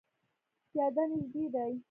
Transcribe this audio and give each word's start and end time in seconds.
پیاده 0.71 1.03
نږدې 1.09 1.45
دی 1.53 1.71